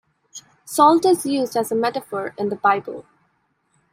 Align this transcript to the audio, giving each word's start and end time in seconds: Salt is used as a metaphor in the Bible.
Salt 0.65 1.05
is 1.05 1.27
used 1.27 1.55
as 1.55 1.71
a 1.71 1.75
metaphor 1.75 2.33
in 2.39 2.49
the 2.49 2.55
Bible. 2.55 3.05